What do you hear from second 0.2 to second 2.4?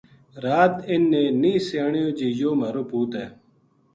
رات انھ نے نیہہ سیانیو جی